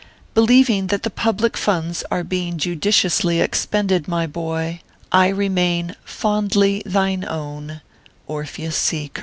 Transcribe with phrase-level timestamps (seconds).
[0.33, 4.81] Believing that the public funds are being judiciously expended, my boy,
[5.11, 7.81] I remain, Fondly thine own,
[8.25, 9.11] ORPHEUS C.